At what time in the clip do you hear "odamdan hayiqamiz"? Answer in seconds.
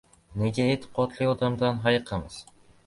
1.35-2.45